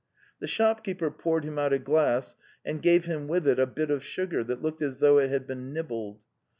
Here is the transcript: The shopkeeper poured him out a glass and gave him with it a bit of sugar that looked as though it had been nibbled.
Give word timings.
The 0.39 0.47
shopkeeper 0.47 1.11
poured 1.11 1.43
him 1.43 1.59
out 1.59 1.73
a 1.73 1.77
glass 1.77 2.33
and 2.65 2.81
gave 2.81 3.05
him 3.05 3.27
with 3.27 3.47
it 3.47 3.59
a 3.59 3.67
bit 3.67 3.91
of 3.91 4.03
sugar 4.03 4.43
that 4.45 4.59
looked 4.59 4.81
as 4.81 4.97
though 4.97 5.19
it 5.19 5.29
had 5.29 5.45
been 5.45 5.73
nibbled. 5.73 6.21